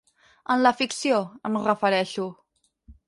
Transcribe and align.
En 0.53 0.61
la 0.63 0.71
ficció, 0.79 1.19
em 1.51 1.59
refereixo. 1.67 2.27